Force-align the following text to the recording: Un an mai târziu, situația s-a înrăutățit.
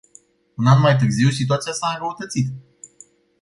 Un 0.57 0.65
an 0.65 0.79
mai 0.79 0.95
târziu, 0.97 1.29
situația 1.29 1.71
s-a 1.71 1.91
înrăutățit. 1.93 2.53